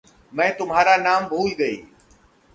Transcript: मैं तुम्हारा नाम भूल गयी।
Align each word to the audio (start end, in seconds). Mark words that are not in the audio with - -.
मैं 0.33 0.57
तुम्हारा 0.57 0.95
नाम 0.97 1.25
भूल 1.25 1.51
गयी। 1.51 1.83